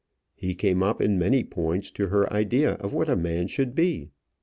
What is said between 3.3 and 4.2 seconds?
should be.